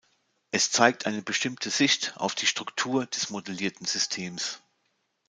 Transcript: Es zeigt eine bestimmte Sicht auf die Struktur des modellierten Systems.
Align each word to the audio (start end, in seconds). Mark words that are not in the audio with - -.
Es 0.49 0.71
zeigt 0.71 1.05
eine 1.05 1.21
bestimmte 1.21 1.69
Sicht 1.69 2.17
auf 2.17 2.33
die 2.33 2.47
Struktur 2.47 3.05
des 3.05 3.29
modellierten 3.29 3.85
Systems. 3.85 4.59